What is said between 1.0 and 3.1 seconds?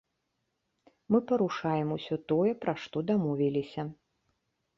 Мы парушаем усё тое, пра што